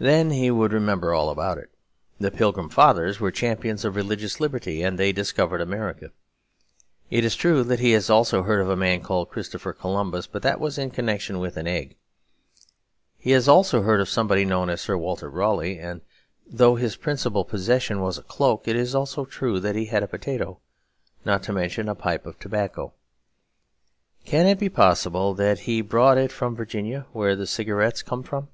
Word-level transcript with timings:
Then 0.00 0.30
he 0.32 0.50
would 0.50 0.72
remember 0.72 1.14
all 1.14 1.30
about 1.30 1.58
it. 1.58 1.70
The 2.18 2.32
Pilgrim 2.32 2.68
Fathers 2.68 3.20
were 3.20 3.30
champions 3.30 3.84
of 3.84 3.94
religious 3.94 4.40
liberty; 4.40 4.82
and 4.82 4.98
they 4.98 5.12
discovered 5.12 5.60
America. 5.60 6.10
It 7.08 7.24
is 7.24 7.36
true 7.36 7.62
that 7.62 7.78
he 7.78 7.92
has 7.92 8.10
also 8.10 8.42
heard 8.42 8.60
of 8.60 8.68
a 8.68 8.74
man 8.74 9.00
called 9.00 9.30
Christopher 9.30 9.72
Columbus; 9.72 10.26
but 10.26 10.42
that 10.42 10.58
was 10.58 10.76
in 10.76 10.90
connection 10.90 11.38
with 11.38 11.56
an 11.56 11.68
egg. 11.68 11.94
He 13.16 13.30
has 13.30 13.46
also 13.46 13.82
heard 13.82 14.00
of 14.00 14.08
somebody 14.08 14.44
known 14.44 14.68
as 14.70 14.80
Sir 14.80 14.96
Walter 14.98 15.30
Raleigh; 15.30 15.78
and 15.78 16.00
though 16.44 16.74
his 16.74 16.96
principal 16.96 17.44
possession 17.44 18.00
was 18.00 18.18
a 18.18 18.22
cloak, 18.24 18.66
it 18.66 18.74
is 18.74 18.92
also 18.92 19.24
true 19.24 19.60
that 19.60 19.76
he 19.76 19.84
had 19.84 20.02
a 20.02 20.08
potato, 20.08 20.58
not 21.24 21.44
to 21.44 21.52
mention 21.52 21.88
a 21.88 21.94
pipe 21.94 22.26
of 22.26 22.40
tobacco. 22.40 22.92
Can 24.24 24.48
it 24.48 24.58
be 24.58 24.68
possible 24.68 25.32
that 25.34 25.60
he 25.60 25.80
brought 25.80 26.18
it 26.18 26.32
from 26.32 26.56
Virginia, 26.56 27.06
where 27.12 27.36
the 27.36 27.46
cigarettes 27.46 28.02
come 28.02 28.24
from? 28.24 28.48